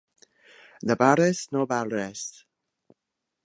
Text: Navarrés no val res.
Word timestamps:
Navarrés 0.91 1.43
no 1.55 1.67
val 1.73 1.95
res. 1.99 2.27